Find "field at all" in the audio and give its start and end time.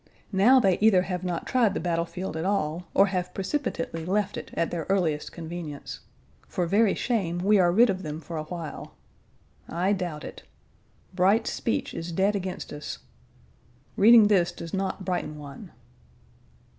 2.07-2.87